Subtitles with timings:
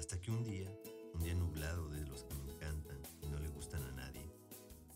[0.00, 0.66] Hasta que un día,
[1.12, 4.26] un día nublado de los que me encantan y no le gustan a nadie,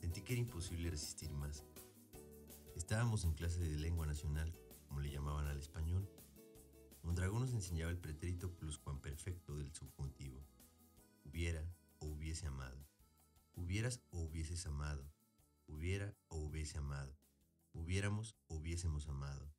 [0.01, 1.63] sentí que era imposible resistir más.
[2.75, 4.51] Estábamos en clase de lengua nacional,
[4.89, 6.09] como le llamaban al español.
[7.03, 10.43] Mondragón nos enseñaba el pretérito pluscuamperfecto del subjuntivo.
[11.27, 12.89] Hubiera o hubiese amado.
[13.57, 15.05] Hubieras o hubieses amado.
[15.67, 17.15] Hubiera o hubiese amado.
[17.75, 19.53] Hubiéramos o hubiésemos amado.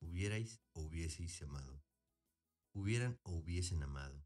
[0.00, 1.82] Hubierais o hubieseis amado.
[2.74, 4.22] Hubieran o hubiesen amado.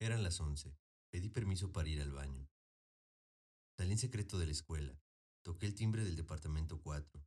[0.00, 0.76] Eran las once.
[1.10, 2.48] Pedí permiso para ir al baño.
[3.76, 4.98] Salí en secreto de la escuela.
[5.42, 7.24] Toqué el timbre del departamento 4.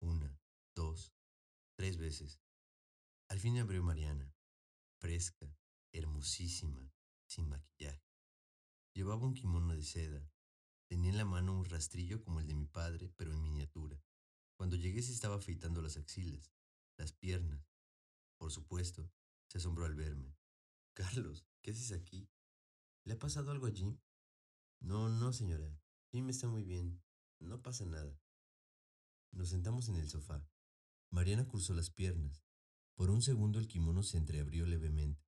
[0.00, 0.38] Una,
[0.74, 1.12] dos,
[1.76, 2.40] tres veces.
[3.28, 4.34] Al fin abrió Mariana.
[4.98, 5.54] Fresca,
[5.92, 6.90] hermosísima,
[7.26, 8.06] sin maquillaje.
[8.94, 10.30] Llevaba un kimono de seda.
[10.88, 14.00] Tenía en la mano un rastrillo como el de mi padre, pero en miniatura.
[14.56, 16.50] Cuando llegué se estaba afeitando las axilas,
[16.96, 17.68] las piernas.
[18.38, 19.10] Por supuesto,
[19.48, 20.34] se asombró al verme.
[20.96, 22.26] Carlos, ¿qué haces aquí?
[23.04, 23.98] ¿Le ha pasado algo a Jim?
[24.80, 25.78] No, no, señora.
[26.10, 27.02] Jim está muy bien.
[27.38, 28.18] No pasa nada.
[29.30, 30.48] Nos sentamos en el sofá.
[31.10, 32.42] Mariana cruzó las piernas.
[32.94, 35.22] Por un segundo el kimono se entreabrió levemente.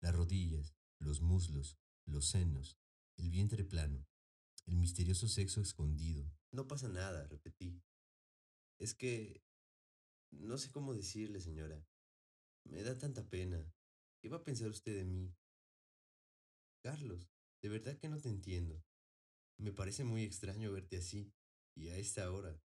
[0.00, 2.78] Las rodillas, los muslos, los senos,
[3.16, 4.06] el vientre plano,
[4.66, 6.32] el misterioso sexo escondido.
[6.52, 7.82] No pasa nada, repetí.
[8.78, 9.42] Es que...
[10.30, 11.84] No sé cómo decirle, señora.
[12.62, 13.74] Me da tanta pena.
[14.20, 15.34] ¿Qué va a pensar usted de mí?
[16.82, 17.30] Carlos,
[17.62, 18.82] de verdad que no te entiendo.
[19.58, 21.32] Me parece muy extraño verte así,
[21.74, 22.60] y a esta hora.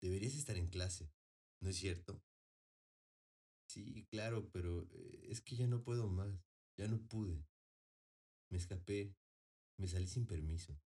[0.00, 1.10] Deberías estar en clase,
[1.60, 2.22] ¿no es cierto?
[3.68, 6.40] Sí, claro, pero eh, es que ya no puedo más,
[6.76, 7.44] ya no pude.
[8.48, 9.14] Me escapé,
[9.76, 10.80] me salí sin permiso.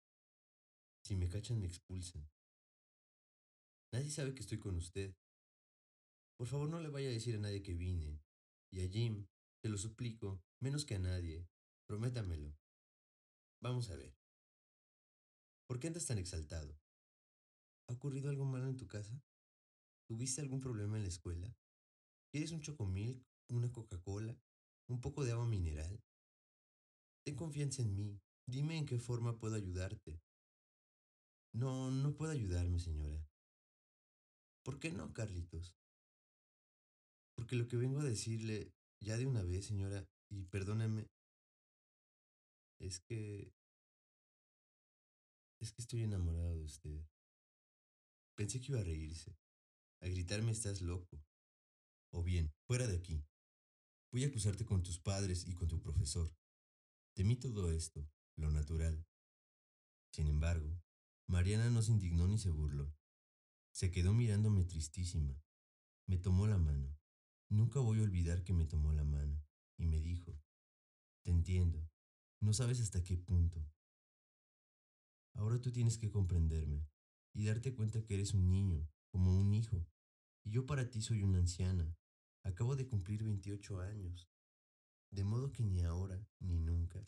[1.03, 2.27] Si me cachan me expulsan.
[3.93, 5.15] Nadie sabe que estoy con usted.
[6.37, 8.21] Por favor no le vaya a decir a nadie que vine.
[8.71, 9.27] Y a Jim,
[9.65, 11.49] te lo suplico, menos que a nadie.
[11.89, 12.55] Prométamelo.
[13.63, 14.15] Vamos a ver.
[15.67, 16.79] ¿Por qué andas tan exaltado?
[17.89, 19.19] ¿Ha ocurrido algo malo en tu casa?
[20.07, 21.57] ¿Tuviste algún problema en la escuela?
[22.31, 24.39] ¿Quieres un chocomilk, una Coca-Cola,
[24.91, 25.99] un poco de agua mineral?
[27.25, 28.21] Ten confianza en mí.
[28.47, 30.21] Dime en qué forma puedo ayudarte.
[31.55, 33.27] No, no puedo ayudarme, señora.
[34.63, 35.75] ¿Por qué no, Carlitos?
[37.35, 38.75] Porque lo que vengo a decirle
[39.05, 41.07] ya de una vez, señora, y perdóneme,
[42.81, 43.53] es que...
[45.61, 47.07] Es que estoy enamorado de usted.
[48.35, 49.37] Pensé que iba a reírse,
[50.01, 51.23] a gritarme estás loco.
[52.13, 53.25] O bien, fuera de aquí.
[54.11, 56.35] Voy a acusarte con tus padres y con tu profesor.
[57.15, 59.07] Temí todo esto, lo natural.
[60.13, 60.81] Sin embargo,
[61.29, 62.95] Mariana no se indignó ni se burló.
[63.73, 65.41] Se quedó mirándome tristísima.
[66.07, 66.97] Me tomó la mano.
[67.55, 69.41] Nunca voy a olvidar que me tomó la mano
[69.79, 70.37] y me dijo,
[71.23, 71.89] te entiendo,
[72.41, 73.65] no sabes hasta qué punto.
[75.35, 76.85] Ahora tú tienes que comprenderme
[77.33, 79.87] y darte cuenta que eres un niño, como un hijo,
[80.43, 81.97] y yo para ti soy una anciana.
[82.43, 84.29] Acabo de cumplir 28 años,
[85.13, 87.07] de modo que ni ahora ni nunca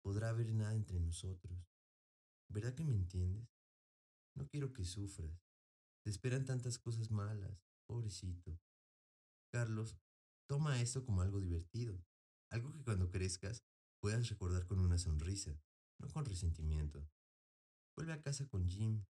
[0.00, 1.58] podrá haber nada entre nosotros.
[2.48, 3.48] ¿Verdad que me entiendes?
[4.36, 5.42] No quiero que sufras.
[6.04, 8.60] Te esperan tantas cosas malas, pobrecito.
[9.50, 9.96] Carlos,
[10.46, 12.04] toma esto como algo divertido,
[12.50, 13.64] algo que cuando crezcas
[14.00, 15.58] puedas recordar con una sonrisa,
[15.98, 17.08] no con resentimiento.
[17.96, 19.04] Vuelve a casa con Jim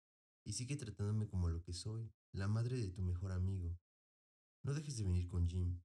[0.44, 3.78] y sigue tratándome como lo que soy, la madre de tu mejor amigo.
[4.62, 5.80] No dejes de venir con Jim,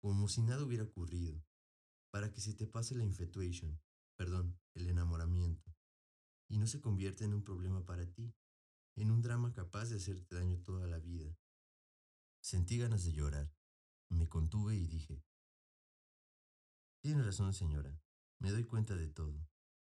[0.00, 1.42] como si nada hubiera ocurrido,
[2.10, 3.80] para que se te pase la infatuation,
[4.16, 5.74] perdón, el enamoramiento,
[6.48, 8.34] y no se convierta en un problema para ti,
[8.96, 11.34] en un drama capaz de hacerte daño toda la vida.
[12.42, 13.54] Sentí ganas de llorar.
[14.10, 15.24] Me contuve y dije,
[17.00, 18.02] Tiene razón, señora.
[18.40, 19.48] Me doy cuenta de todo.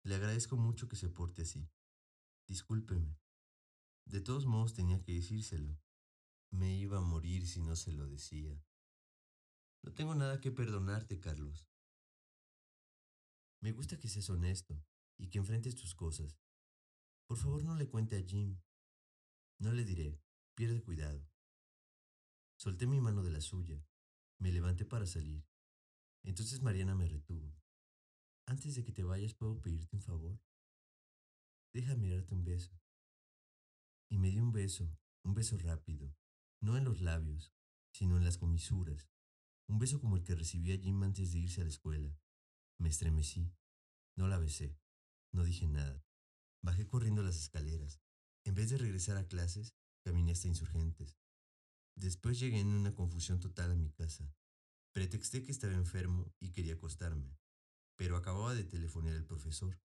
[0.03, 1.69] Le agradezco mucho que se porte así.
[2.47, 3.19] Discúlpeme.
[4.05, 5.77] De todos modos tenía que decírselo.
[6.49, 8.63] Me iba a morir si no se lo decía.
[9.83, 11.67] No tengo nada que perdonarte, Carlos.
[13.61, 14.81] Me gusta que seas honesto
[15.17, 16.39] y que enfrentes tus cosas.
[17.27, 18.57] Por favor, no le cuente a Jim.
[19.59, 20.17] No le diré,
[20.55, 21.27] pierde cuidado.
[22.57, 23.85] Solté mi mano de la suya.
[24.39, 25.45] Me levanté para salir.
[26.23, 27.55] Entonces Mariana me retuvo.
[28.47, 30.41] Antes de que te vayas, ¿puedo pedirte un favor?
[31.71, 32.79] Deja mirarte un beso.
[34.09, 36.15] Y me dio un beso, un beso rápido,
[36.59, 37.53] no en los labios,
[37.93, 39.07] sino en las comisuras.
[39.67, 42.17] Un beso como el que recibía Jim antes de irse a la escuela.
[42.79, 43.53] Me estremecí.
[44.15, 44.79] No la besé.
[45.31, 46.03] No dije nada.
[46.63, 48.01] Bajé corriendo las escaleras.
[48.45, 51.17] En vez de regresar a clases, caminé hasta insurgentes.
[51.97, 54.31] Después llegué en una confusión total a mi casa.
[54.93, 57.35] Pretexté que estaba enfermo y quería acostarme.
[57.97, 59.81] pero acababa de telefonear el profesor.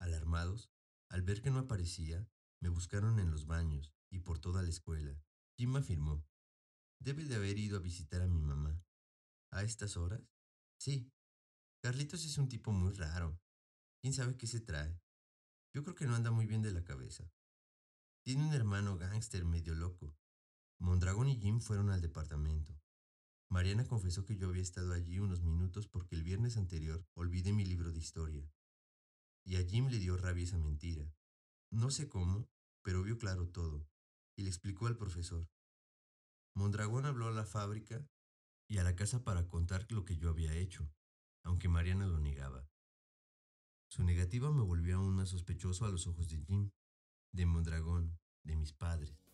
[0.00, 0.70] Alarmados,
[1.10, 2.30] al ver que no aparecía,
[2.62, 5.20] me buscaron en los baños y por toda la escuela.
[5.58, 6.24] Jim afirmó,
[7.00, 8.80] debe de haber ido a visitar a mi mamá.
[9.50, 10.22] ¿A estas horas?
[10.78, 11.12] Sí.
[11.82, 13.40] Carlitos es un tipo muy raro.
[14.00, 15.00] ¿Quién sabe qué se trae?
[15.74, 17.28] Yo creo que no anda muy bien de la cabeza.
[18.24, 20.16] Tiene un hermano gángster medio loco.
[20.78, 22.78] Mondragón y Jim fueron al departamento.
[23.50, 27.64] Mariana confesó que yo había estado allí unos minutos porque el viernes anterior olvidé mi
[27.64, 28.48] libro de historia.
[29.44, 31.10] Y a Jim le dio rabia esa mentira.
[31.70, 32.48] No sé cómo,
[32.82, 33.86] pero vio claro todo,
[34.36, 35.48] y le explicó al profesor.
[36.54, 38.06] Mondragón habló a la fábrica
[38.68, 40.90] y a la casa para contar lo que yo había hecho,
[41.42, 42.68] aunque Mariana lo negaba.
[43.90, 46.70] Su negativa me volvió aún más sospechoso a los ojos de Jim,
[47.32, 49.27] de Mondragón, de mis padres.